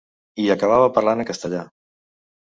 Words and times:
I 0.43 0.47
acabava 0.53 0.87
parlant 0.95 1.21
en 1.23 1.27
castellà. 1.31 1.61